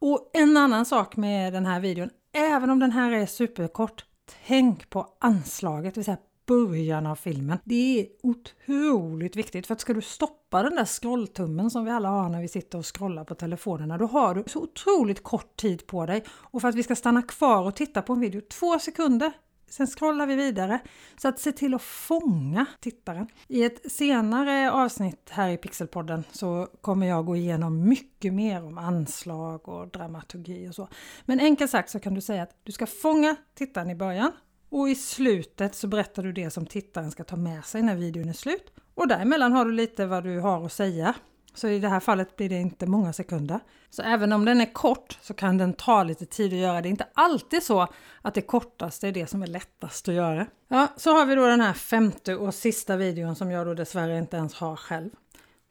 Och 0.00 0.30
en 0.32 0.56
annan 0.56 0.84
sak 0.84 1.16
med 1.16 1.52
den 1.52 1.66
här 1.66 1.80
videon, 1.80 2.10
även 2.32 2.70
om 2.70 2.78
den 2.78 2.92
här 2.92 3.12
är 3.12 3.26
superkort, 3.26 4.04
tänk 4.46 4.90
på 4.90 5.06
anslaget, 5.20 5.94
det 5.94 5.98
vill 5.98 6.04
säga 6.04 6.18
början 6.46 7.06
av 7.06 7.16
filmen. 7.16 7.58
Det 7.64 8.00
är 8.00 8.06
otroligt 8.22 9.36
viktigt 9.36 9.66
för 9.66 9.74
att 9.74 9.80
ska 9.80 9.94
du 9.94 10.02
stoppa 10.02 10.62
den 10.62 10.74
där 10.74 10.84
scrolltummen 10.84 11.70
som 11.70 11.84
vi 11.84 11.90
alla 11.90 12.08
har 12.08 12.28
när 12.28 12.40
vi 12.40 12.48
sitter 12.48 12.78
och 12.78 12.96
scrollar 12.96 13.24
på 13.24 13.34
telefonerna, 13.34 13.98
då 13.98 14.06
har 14.06 14.34
du 14.34 14.44
så 14.46 14.62
otroligt 14.62 15.22
kort 15.22 15.56
tid 15.56 15.86
på 15.86 16.06
dig. 16.06 16.24
Och 16.28 16.60
för 16.60 16.68
att 16.68 16.74
vi 16.74 16.82
ska 16.82 16.96
stanna 16.96 17.22
kvar 17.22 17.62
och 17.62 17.74
titta 17.74 18.02
på 18.02 18.12
en 18.12 18.20
video, 18.20 18.40
två 18.40 18.78
sekunder 18.78 19.32
Sen 19.70 19.86
scrollar 19.86 20.26
vi 20.26 20.36
vidare. 20.36 20.80
Så 21.16 21.28
att 21.28 21.40
se 21.40 21.52
till 21.52 21.74
att 21.74 21.82
fånga 21.82 22.66
tittaren. 22.80 23.28
I 23.48 23.64
ett 23.64 23.92
senare 23.92 24.72
avsnitt 24.72 25.30
här 25.30 25.50
i 25.50 25.56
Pixelpodden 25.56 26.24
så 26.32 26.68
kommer 26.80 27.06
jag 27.06 27.26
gå 27.26 27.36
igenom 27.36 27.88
mycket 27.88 28.34
mer 28.34 28.64
om 28.64 28.78
anslag 28.78 29.68
och 29.68 29.88
dramaturgi 29.88 30.68
och 30.68 30.74
så. 30.74 30.88
Men 31.24 31.40
enkelt 31.40 31.70
sagt 31.70 31.90
så 31.90 32.00
kan 32.00 32.14
du 32.14 32.20
säga 32.20 32.42
att 32.42 32.56
du 32.62 32.72
ska 32.72 32.86
fånga 32.86 33.36
tittaren 33.54 33.90
i 33.90 33.94
början 33.94 34.32
och 34.68 34.88
i 34.88 34.94
slutet 34.94 35.74
så 35.74 35.88
berättar 35.88 36.22
du 36.22 36.32
det 36.32 36.50
som 36.50 36.66
tittaren 36.66 37.10
ska 37.10 37.24
ta 37.24 37.36
med 37.36 37.64
sig 37.64 37.82
när 37.82 37.96
videon 37.96 38.28
är 38.28 38.32
slut. 38.32 38.72
Och 38.94 39.08
däremellan 39.08 39.52
har 39.52 39.64
du 39.64 39.72
lite 39.72 40.06
vad 40.06 40.24
du 40.24 40.40
har 40.40 40.66
att 40.66 40.72
säga. 40.72 41.14
Så 41.56 41.68
i 41.68 41.78
det 41.78 41.88
här 41.88 42.00
fallet 42.00 42.36
blir 42.36 42.48
det 42.48 42.60
inte 42.60 42.86
många 42.86 43.12
sekunder. 43.12 43.60
Så 43.90 44.02
även 44.02 44.32
om 44.32 44.44
den 44.44 44.60
är 44.60 44.72
kort 44.72 45.18
så 45.22 45.34
kan 45.34 45.58
den 45.58 45.72
ta 45.72 46.02
lite 46.02 46.26
tid 46.26 46.52
att 46.52 46.58
göra. 46.58 46.82
Det 46.82 46.88
är 46.88 46.90
inte 46.90 47.08
alltid 47.14 47.62
så 47.62 47.88
att 48.22 48.34
det 48.34 48.42
kortaste 48.42 49.08
är 49.08 49.12
det 49.12 49.26
som 49.26 49.42
är 49.42 49.46
lättast 49.46 50.08
att 50.08 50.14
göra. 50.14 50.46
Ja, 50.68 50.88
så 50.96 51.10
har 51.10 51.26
vi 51.26 51.34
då 51.34 51.46
den 51.46 51.60
här 51.60 51.72
femte 51.72 52.36
och 52.36 52.54
sista 52.54 52.96
videon 52.96 53.36
som 53.36 53.50
jag 53.50 53.66
då 53.66 53.74
dessvärre 53.74 54.18
inte 54.18 54.36
ens 54.36 54.54
har 54.54 54.76
själv. 54.76 55.10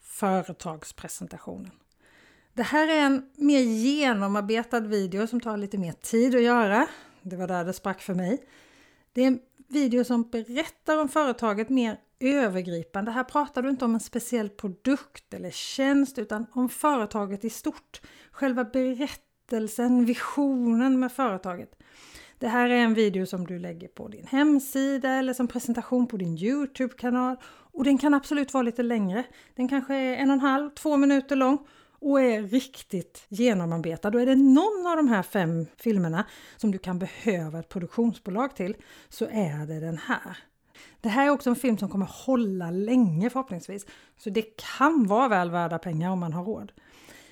Företagspresentationen. 0.02 1.72
Det 2.54 2.64
här 2.64 2.88
är 2.88 3.02
en 3.02 3.30
mer 3.36 3.60
genomarbetad 3.60 4.80
video 4.80 5.28
som 5.28 5.42
tar 5.42 5.58
lite 5.58 5.78
mer 5.78 5.92
tid 5.92 6.36
att 6.36 6.42
göra. 6.42 6.88
Det 7.22 7.36
var 7.36 7.48
där 7.48 7.66
det 7.66 7.74
sprack 7.74 8.02
för 8.02 8.14
mig. 8.14 8.44
Det 9.14 9.22
är 9.22 9.28
en 9.28 9.40
video 9.68 10.04
som 10.04 10.30
berättar 10.30 10.98
om 10.98 11.10
företaget 11.10 11.70
mer 11.70 12.00
övergripande. 12.20 13.12
Här 13.12 13.24
pratar 13.24 13.62
du 13.62 13.70
inte 13.70 13.86
om 13.86 13.94
en 13.94 14.00
speciell 14.00 14.50
produkt 14.50 15.34
eller 15.34 15.52
tjänst 15.52 16.20
utan 16.20 16.46
om 16.52 16.70
företaget 16.70 17.46
i 17.46 17.50
stort. 17.50 18.02
Själva 18.32 18.64
berättelsen, 18.64 20.06
visionen 20.06 21.00
med 21.00 21.12
företaget. 21.12 21.76
Det 22.40 22.48
här 22.48 22.70
är 22.70 22.76
en 22.76 22.94
video 22.94 23.26
som 23.26 23.48
du 23.48 23.60
lägger 23.60 23.88
på 23.88 24.08
din 24.08 24.28
hemsida 24.28 25.10
eller 25.10 25.34
som 25.34 25.48
presentation 25.48 26.08
på 26.08 26.18
din 26.18 26.38
Youtube-kanal. 26.38 27.36
Och 27.46 27.84
den 27.84 27.98
kan 27.98 28.14
absolut 28.14 28.54
vara 28.54 28.64
lite 28.64 28.84
längre. 28.84 29.24
Den 29.56 29.70
kanske 29.70 29.96
är 29.96 30.18
en 30.18 30.30
och 30.30 30.34
en 30.34 30.40
halv, 30.40 30.70
två 30.70 30.98
minuter 30.98 31.36
lång 31.36 31.68
och 32.00 32.22
är 32.22 32.42
riktigt 32.42 33.26
genomarbetad. 33.30 34.10
Och 34.10 34.22
är 34.22 34.26
det 34.26 34.36
någon 34.36 34.88
av 34.88 34.96
de 34.98 35.08
här 35.08 35.24
fem 35.24 35.66
filmerna 35.78 36.26
som 36.58 36.72
du 36.72 36.78
kan 36.78 37.00
behöva 37.00 37.60
ett 37.60 37.70
produktionsbolag 37.70 38.56
till 38.56 38.76
så 39.10 39.26
är 39.26 39.68
det 39.68 39.80
den 39.80 39.98
här. 39.98 40.38
Det 41.02 41.10
här 41.10 41.26
är 41.26 41.30
också 41.30 41.50
en 41.50 41.56
film 41.56 41.78
som 41.78 41.90
kommer 41.90 42.06
hålla 42.06 42.72
länge 42.72 43.30
förhoppningsvis. 43.30 43.86
Så 44.18 44.30
det 44.30 44.58
kan 44.78 45.08
vara 45.08 45.28
väl 45.28 45.52
värda 45.52 45.80
pengar 45.80 46.12
om 46.12 46.20
man 46.20 46.34
har 46.34 46.44
råd. 46.44 46.72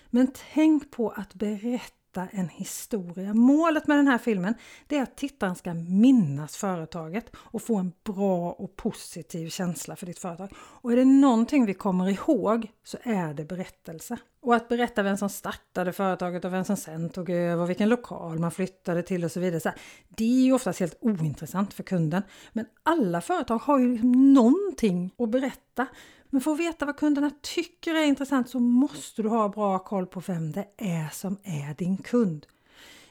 Men 0.09 0.31
tänk 0.53 0.91
på 0.91 1.09
att 1.09 1.33
berätta 1.33 2.02
berätta 2.13 2.37
en 2.37 2.49
historia. 2.49 3.33
Målet 3.33 3.87
med 3.87 3.97
den 3.97 4.07
här 4.07 4.17
filmen 4.17 4.53
det 4.87 4.97
är 4.97 5.03
att 5.03 5.15
tittaren 5.15 5.55
ska 5.55 5.73
minnas 5.73 6.57
företaget 6.57 7.31
och 7.35 7.61
få 7.61 7.77
en 7.77 7.91
bra 8.03 8.51
och 8.51 8.75
positiv 8.75 9.49
känsla 9.49 9.95
för 9.95 10.05
ditt 10.05 10.19
företag. 10.19 10.49
Och 10.57 10.91
är 10.91 10.95
det 10.95 11.05
någonting 11.05 11.65
vi 11.65 11.73
kommer 11.73 12.09
ihåg 12.09 12.71
så 12.83 12.97
är 13.03 13.33
det 13.33 13.45
berättelse. 13.45 14.17
Och 14.41 14.55
att 14.55 14.69
berätta 14.69 15.03
vem 15.03 15.17
som 15.17 15.29
startade 15.29 15.93
företaget 15.93 16.45
och 16.45 16.53
vem 16.53 16.65
som 16.65 16.77
sen 16.77 17.09
tog 17.09 17.29
över, 17.29 17.65
vilken 17.65 17.89
lokal 17.89 18.39
man 18.39 18.51
flyttade 18.51 19.03
till 19.03 19.23
och 19.23 19.31
så 19.31 19.39
vidare. 19.39 19.59
Så 19.59 19.69
här, 19.69 19.77
det 20.09 20.23
är 20.23 20.45
ju 20.45 20.53
oftast 20.53 20.79
helt 20.79 20.97
ointressant 21.01 21.73
för 21.73 21.83
kunden. 21.83 22.23
Men 22.53 22.65
alla 22.83 23.21
företag 23.21 23.57
har 23.57 23.79
ju 23.79 23.91
liksom 23.91 24.33
någonting 24.33 25.11
att 25.17 25.29
berätta. 25.29 25.87
Men 26.33 26.41
för 26.41 26.51
att 26.51 26.59
veta 26.59 26.85
vad 26.85 26.97
kunderna 26.97 27.31
tycker 27.41 27.95
är 27.95 28.05
intressant 28.05 28.49
så 28.49 28.59
måste 28.59 29.21
du 29.21 29.29
ha 29.29 29.49
bra 29.49 29.79
koll 29.79 30.05
på 30.05 30.19
vem 30.19 30.51
det 30.51 30.67
är 30.77 31.09
som 31.09 31.37
är 31.43 31.73
din 31.73 31.97
kund. 31.97 32.45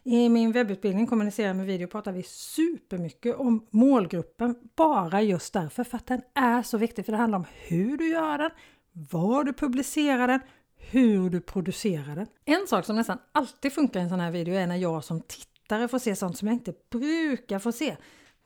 I 0.02 0.28
min 0.28 0.52
webbutbildning 0.52 1.06
Kommunicera 1.06 1.54
med 1.54 1.66
video 1.66 1.88
pratar 1.88 2.12
vi 2.12 2.22
supermycket 2.22 3.36
om 3.36 3.66
målgruppen 3.70 4.54
bara 4.76 5.22
just 5.22 5.52
därför 5.52 5.84
för 5.84 5.96
att 5.96 6.06
den 6.06 6.20
är 6.34 6.62
så 6.62 6.78
viktig. 6.78 7.04
För 7.04 7.12
det 7.12 7.18
handlar 7.18 7.38
om 7.38 7.44
hur 7.50 7.96
du 7.96 8.08
gör 8.08 8.38
den, 8.38 8.50
var 8.92 9.44
du 9.44 9.52
publicerar 9.52 10.28
den, 10.28 10.40
hur 10.76 11.30
du 11.30 11.40
producerar 11.40 12.16
den. 12.16 12.26
En 12.44 12.66
sak 12.66 12.84
som 12.84 12.96
nästan 12.96 13.18
alltid 13.32 13.72
funkar 13.72 14.00
i 14.00 14.02
en 14.02 14.08
sån 14.08 14.20
här 14.20 14.30
video 14.30 14.54
är 14.54 14.66
när 14.66 14.76
jag 14.76 15.04
som 15.04 15.20
tittare 15.20 15.88
får 15.88 15.98
se 15.98 16.16
sånt 16.16 16.38
som 16.38 16.48
jag 16.48 16.54
inte 16.54 16.74
brukar 16.90 17.58
få 17.58 17.72
se 17.72 17.96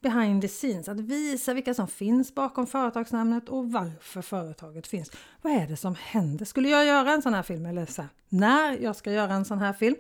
behind 0.06 0.42
the 0.42 0.48
scenes, 0.48 0.88
att 0.88 1.00
visa 1.00 1.54
vilka 1.54 1.74
som 1.74 1.88
finns 1.88 2.34
bakom 2.34 2.66
företagsnamnet 2.66 3.48
och 3.48 3.72
varför 3.72 4.22
företaget 4.22 4.86
finns. 4.86 5.10
Vad 5.42 5.52
är 5.52 5.66
det 5.66 5.76
som 5.76 5.94
händer? 5.94 6.44
Skulle 6.44 6.68
jag 6.68 6.84
göra 6.86 7.10
en 7.10 7.22
sån 7.22 7.34
här 7.34 7.42
film, 7.42 7.66
eller 7.66 7.86
så 7.86 8.02
här, 8.02 8.10
när 8.28 8.78
jag 8.78 8.96
ska 8.96 9.12
göra 9.12 9.34
en 9.34 9.44
sån 9.44 9.58
här 9.58 9.72
film, 9.72 9.96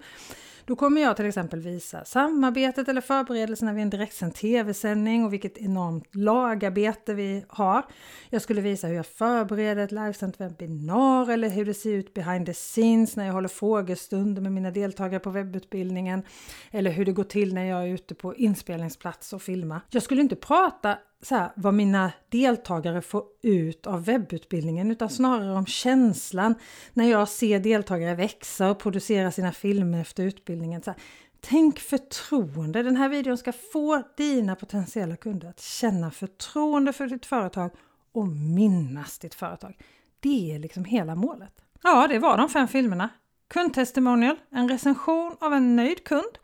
då 0.66 0.76
kommer 0.76 1.00
jag 1.00 1.16
till 1.16 1.26
exempel 1.26 1.60
visa 1.60 2.04
samarbetet 2.04 2.88
eller 2.88 3.00
förberedelserna 3.00 3.72
vid 3.72 3.82
en 3.82 3.90
direktsänd 3.90 4.34
tv-sändning 4.34 5.24
och 5.24 5.32
vilket 5.32 5.58
enormt 5.58 6.14
lagarbete 6.14 7.14
vi 7.14 7.44
har. 7.48 7.82
Jag 8.30 8.42
skulle 8.42 8.60
visa 8.60 8.86
hur 8.86 8.94
jag 8.94 9.06
förbereder 9.06 9.84
ett 9.84 9.92
livesänt 9.92 10.40
webbinar 10.40 11.30
eller 11.30 11.48
hur 11.48 11.64
det 11.64 11.74
ser 11.74 11.92
ut 11.92 12.14
behind 12.14 12.46
the 12.46 12.54
scenes 12.54 13.16
när 13.16 13.26
jag 13.26 13.32
håller 13.32 13.48
frågestunder 13.48 14.42
med 14.42 14.52
mina 14.52 14.70
deltagare 14.70 15.20
på 15.20 15.30
webbutbildningen. 15.30 16.22
Eller 16.70 16.90
hur 16.90 17.04
det 17.04 17.12
går 17.12 17.24
till 17.24 17.54
när 17.54 17.64
jag 17.64 17.82
är 17.82 17.88
ute 17.88 18.14
på 18.14 18.34
inspelningsplats 18.34 19.32
och 19.32 19.42
filmar. 19.42 19.80
Jag 19.90 20.02
skulle 20.02 20.20
inte 20.20 20.36
prata 20.36 20.98
så 21.26 21.34
här, 21.34 21.52
vad 21.56 21.74
mina 21.74 22.12
deltagare 22.28 23.02
får 23.02 23.24
ut 23.42 23.86
av 23.86 24.04
webbutbildningen 24.04 24.90
utan 24.90 25.10
snarare 25.10 25.56
om 25.56 25.66
känslan 25.66 26.54
när 26.92 27.10
jag 27.10 27.28
ser 27.28 27.60
deltagare 27.60 28.14
växa 28.14 28.70
och 28.70 28.78
producera 28.78 29.30
sina 29.30 29.52
filmer 29.52 30.00
efter 30.00 30.22
utbildningen. 30.22 30.82
Så 30.82 30.90
här, 30.90 31.00
tänk 31.40 31.78
förtroende! 31.78 32.82
Den 32.82 32.96
här 32.96 33.08
videon 33.08 33.38
ska 33.38 33.52
få 33.52 34.02
dina 34.16 34.56
potentiella 34.56 35.16
kunder 35.16 35.48
att 35.48 35.60
känna 35.60 36.10
förtroende 36.10 36.92
för 36.92 37.06
ditt 37.06 37.26
företag 37.26 37.70
och 38.12 38.28
minnas 38.28 39.18
ditt 39.18 39.34
företag. 39.34 39.78
Det 40.20 40.54
är 40.54 40.58
liksom 40.58 40.84
hela 40.84 41.14
målet. 41.14 41.64
Ja, 41.82 42.06
det 42.08 42.18
var 42.18 42.36
de 42.36 42.48
fem 42.48 42.68
filmerna. 42.68 43.08
Kundtestimonial, 43.48 44.36
en 44.50 44.68
recension 44.68 45.36
av 45.40 45.52
en 45.52 45.76
nöjd 45.76 46.04
kund, 46.04 46.38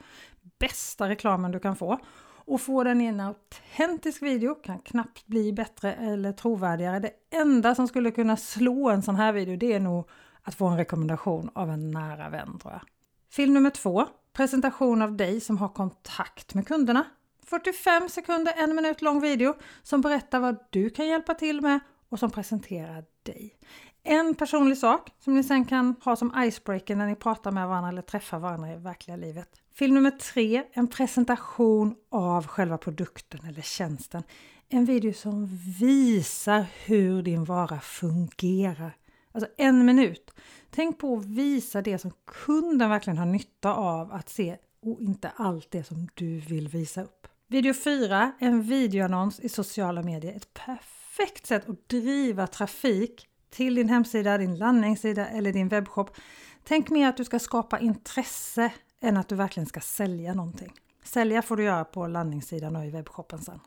bästa 0.59 1.09
reklamen 1.09 1.53
du 1.53 1.61
kan 1.61 1.77
få 1.77 2.01
och 2.47 2.61
få 2.61 2.85
den 2.85 3.01
i 3.01 3.05
en 3.05 3.21
autentisk 3.21 4.23
video 4.23 4.55
kan 4.55 4.79
knappt 4.79 5.27
bli 5.27 5.53
bättre 5.53 5.95
eller 5.95 6.33
trovärdigare. 6.33 6.99
Det 6.99 7.13
enda 7.31 7.75
som 7.75 7.89
skulle 7.89 8.11
kunna 8.11 8.37
slå 8.37 8.91
en 8.91 9.03
sån 9.03 9.17
här 9.17 9.33
video 9.33 9.57
det 9.57 9.73
är 9.73 9.81
nog 9.81 10.09
att 10.43 10.55
få 10.55 10.67
en 10.67 10.77
rekommendation 10.77 11.51
av 11.55 11.71
en 11.71 11.91
nära 11.91 12.29
vän 12.29 12.59
tror 12.59 12.73
jag. 12.73 12.83
Film 13.31 13.55
nummer 13.55 13.71
två. 13.71 14.07
Presentation 14.33 15.03
av 15.03 15.17
dig 15.17 15.41
som 15.41 15.59
har 15.59 15.69
kontakt 15.69 16.55
med 16.55 16.67
kunderna. 16.67 17.05
45 17.47 18.09
sekunder, 18.09 18.55
en 18.57 18.77
minut 18.77 19.03
lång 19.03 19.21
video 19.21 19.55
som 19.83 20.01
berättar 20.01 20.41
vad 20.41 20.59
du 20.71 20.91
kan 20.91 21.07
hjälpa 21.07 21.35
till 21.35 21.61
med 21.61 21.81
och 22.09 22.19
som 22.19 22.31
presenterar 22.31 23.05
dig. 23.23 23.59
En 24.05 24.35
personlig 24.35 24.79
sak 24.79 25.11
som 25.19 25.35
ni 25.35 25.43
sen 25.43 25.65
kan 25.65 25.95
ha 26.05 26.17
som 26.17 26.33
icebreaker 26.37 26.97
när 26.97 27.07
ni 27.07 27.15
pratar 27.15 27.51
med 27.51 27.69
varandra 27.69 27.89
eller 27.89 28.03
träffar 28.03 28.39
varandra 28.39 28.73
i 28.73 28.77
verkliga 28.77 29.17
livet. 29.17 29.49
Film 29.75 29.95
nummer 29.95 30.11
tre, 30.11 30.63
en 30.73 30.89
presentation 30.89 31.95
av 32.11 32.47
själva 32.47 32.79
produkten 32.79 33.41
eller 33.49 33.63
tjänsten. 33.63 34.23
En 34.69 34.85
video 34.85 35.13
som 35.13 35.47
visar 35.79 36.67
hur 36.85 37.23
din 37.23 37.45
vara 37.45 37.81
fungerar. 37.81 38.97
Alltså 39.33 39.51
en 39.57 39.85
minut. 39.85 40.31
Tänk 40.71 40.99
på 40.99 41.17
att 41.17 41.25
visa 41.25 41.83
det 41.83 41.99
som 41.99 42.13
kunden 42.47 42.91
verkligen 42.91 43.19
har 43.19 43.27
nytta 43.27 43.75
av 43.75 44.13
att 44.13 44.29
se 44.29 44.57
och 44.83 45.01
inte 45.01 45.33
allt 45.37 45.71
det 45.71 45.85
som 45.85 46.09
du 46.15 46.41
vill 46.41 46.69
visa 46.69 47.03
upp. 47.03 47.27
Video 47.49 47.75
4, 47.75 48.33
en 48.39 48.63
videoannons 48.63 49.41
i 49.41 49.49
sociala 49.49 50.03
medier. 50.03 50.37
Ett 50.37 50.55
perfekt 50.55 51.47
sätt 51.47 51.69
att 51.69 51.89
driva 51.89 52.47
trafik 52.47 53.29
till 53.53 53.75
din 53.75 53.89
hemsida, 53.89 54.39
din 54.39 54.57
landningssida 54.57 55.29
eller 55.29 55.53
din 55.53 55.69
webbshop. 55.69 56.17
Tänk 56.65 56.91
mer 56.91 57.09
att 57.09 57.17
du 57.17 57.25
ska 57.25 57.39
skapa 57.39 57.79
intresse 57.79 58.73
än 59.01 59.17
att 59.17 59.29
du 59.29 59.35
verkligen 59.35 59.67
ska 59.67 59.81
sälja 59.81 60.35
någonting. 60.35 60.73
Sälja 61.05 61.43
får 61.43 61.57
du 61.57 61.65
göra 61.65 61.85
på 61.85 62.07
landningssidan 62.07 62.77
och 62.77 62.85
i 62.85 62.91
webbshoppen 62.91 63.39
sen. 63.39 63.61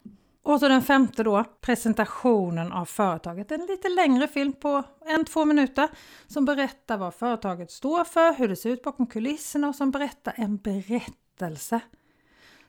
Och 0.44 0.60
så 0.60 0.68
den 0.68 0.82
femte 0.82 1.24
då, 1.24 1.44
presentationen 1.62 2.72
av 2.72 2.86
företaget. 2.86 3.52
En 3.52 3.66
lite 3.66 3.90
längre 3.90 4.28
film 4.28 4.54
på 4.54 4.84
en, 5.06 5.26
två 5.26 5.46
minuter 5.46 5.90
som 6.28 6.46
berättar 6.46 6.98
vad 6.98 7.14
företaget 7.14 7.72
står 7.72 8.04
för, 8.04 8.34
hur 8.34 8.48
det 8.48 8.56
ser 8.56 8.70
ut 8.70 8.84
bakom 8.84 9.08
kulisserna 9.08 9.68
och 9.68 9.76
som 9.76 9.92
berättar 9.92 10.34
en 10.38 10.58
berättelse. 10.58 11.80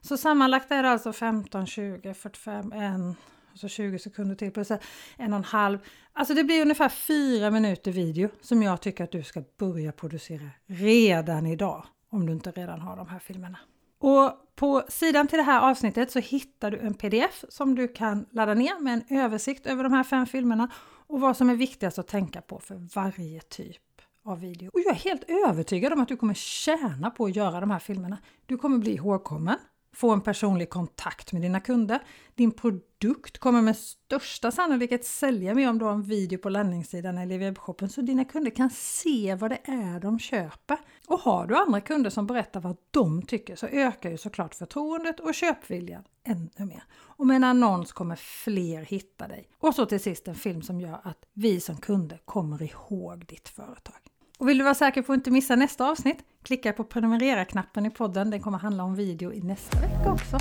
Så 0.01 0.17
sammanlagt 0.17 0.71
är 0.71 0.83
det 0.83 0.91
alltså 0.91 1.13
15, 1.13 1.67
20, 1.67 2.15
45, 2.15 2.73
1, 2.73 3.17
och 3.57 3.61
så 3.61 3.69
20 3.69 3.99
sekunder 3.99 4.35
till 4.35 4.51
plus 4.51 4.71
en 4.71 5.33
och 5.33 5.39
en 5.39 5.45
halv. 5.45 5.79
Alltså 6.13 6.35
det 6.35 6.45
blir 6.45 6.63
ungefär 6.63 6.89
fyra 6.89 7.51
minuter 7.51 7.93
video 7.93 8.29
som 8.41 8.63
jag 8.63 8.81
tycker 8.81 9.05
att 9.05 9.13
du 9.13 9.23
ska 9.23 9.43
börja 9.59 9.93
producera 9.93 10.51
redan 10.67 11.47
idag. 11.47 11.87
Om 12.11 12.27
du 12.27 12.33
inte 12.33 12.51
redan 12.51 12.81
har 12.81 12.97
de 12.97 13.09
här 13.09 13.19
filmerna. 13.19 13.59
Och 13.99 14.33
på 14.55 14.83
sidan 14.89 15.27
till 15.27 15.37
det 15.37 15.43
här 15.43 15.71
avsnittet 15.71 16.11
så 16.11 16.19
hittar 16.19 16.71
du 16.71 16.79
en 16.79 16.95
pdf 16.95 17.45
som 17.49 17.75
du 17.75 17.89
kan 17.89 18.27
ladda 18.31 18.55
ner 18.55 18.81
med 18.81 18.95
en 18.95 19.19
översikt 19.19 19.67
över 19.67 19.85
de 19.85 19.93
här 19.93 20.05
fem 20.05 20.27
filmerna 20.27 20.71
och 21.07 21.21
vad 21.21 21.37
som 21.37 21.51
är 21.51 21.57
viktigast 21.57 21.99
att 21.99 22.09
tänka 22.09 22.41
på 22.41 22.59
för 22.59 22.75
varje 22.95 23.41
typ 23.41 23.83
av 24.25 24.41
video. 24.41 24.71
Och 24.73 24.81
jag 24.81 24.91
är 24.91 25.01
helt 25.01 25.25
övertygad 25.47 25.93
om 25.93 26.01
att 26.01 26.09
du 26.09 26.17
kommer 26.17 26.35
tjäna 26.35 27.11
på 27.11 27.25
att 27.25 27.37
göra 27.37 27.61
de 27.61 27.71
här 27.71 27.79
filmerna. 27.79 28.19
Du 28.47 28.57
kommer 28.57 28.79
bli 28.79 28.95
ihågkommen 28.95 29.57
få 29.97 30.12
en 30.12 30.21
personlig 30.21 30.71
kontakt 30.71 31.33
med 31.33 31.43
dina 31.43 31.61
kunder. 31.61 32.00
Din 32.35 32.53
produkt 32.53 33.38
kommer 33.38 33.62
med 33.62 33.76
största 33.76 34.50
sannolikhet 34.50 35.05
sälja 35.05 35.55
mer 35.55 35.71
om 35.71 35.79
du 35.79 35.85
har 35.85 35.93
en 35.93 36.03
video 36.03 36.38
på 36.38 36.49
landningssidan 36.49 37.19
eller 37.19 37.35
i 37.35 37.38
webbshoppen 37.38 37.88
så 37.88 38.00
dina 38.00 38.25
kunder 38.25 38.50
kan 38.50 38.71
se 38.71 39.35
vad 39.35 39.50
det 39.50 39.61
är 39.65 40.00
de 40.00 40.19
köper. 40.19 40.79
Och 41.09 41.21
har 41.21 41.47
du 41.47 41.57
andra 41.57 41.81
kunder 41.81 42.11
som 42.11 42.26
berättar 42.26 42.61
vad 42.61 42.76
de 42.91 43.23
tycker 43.23 43.57
så 43.57 43.67
ökar 43.67 44.11
ju 44.11 44.17
såklart 44.17 44.55
förtroendet 44.55 45.21
och 45.21 45.35
köpviljan 45.35 46.05
ännu 46.25 46.50
mer. 46.67 46.85
Och 46.93 47.26
med 47.26 47.37
en 47.37 47.45
annons 47.45 47.93
kommer 47.93 48.17
fler 48.17 48.83
hitta 48.83 49.29
dig. 49.29 49.49
Och 49.59 49.75
så 49.75 49.87
till 49.87 50.00
sist 50.00 50.29
en 50.29 50.35
film 50.35 50.62
som 50.62 50.81
gör 50.81 51.00
att 51.03 51.25
vi 51.33 51.61
som 51.61 51.76
kunder 51.76 52.21
kommer 52.25 52.62
ihåg 52.62 53.26
ditt 53.26 53.49
företag. 53.49 54.16
Och 54.38 54.49
vill 54.49 54.59
du 54.59 54.64
vara 54.64 54.75
säker 54.75 55.02
på 55.02 55.12
att 55.12 55.16
inte 55.16 55.31
missa 55.31 55.57
nästa 55.57 55.90
avsnitt? 55.90 56.19
Klicka 56.43 56.73
på 56.73 56.85
prenumerera-knappen 56.85 57.87
i 57.87 57.90
podden. 57.90 58.31
Den 58.31 58.40
kommer 58.40 58.59
handla 58.59 58.85
om 58.85 58.95
video 58.95 59.33
i 59.33 59.40
nästa 59.40 59.81
vecka 59.81 60.12
också. 60.12 60.38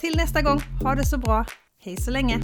Till 0.00 0.16
nästa 0.16 0.42
gång, 0.42 0.60
ha 0.82 0.94
det 0.94 1.06
så 1.06 1.18
bra. 1.18 1.44
Hej 1.78 1.96
så 1.96 2.10
länge! 2.10 2.40